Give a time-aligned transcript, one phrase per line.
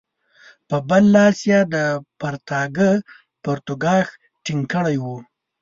[0.67, 1.75] په بل لاس یې د
[2.19, 2.91] پرتاګه
[3.43, 4.07] پرتوګاښ
[4.43, 5.17] ټینګ کړی وو.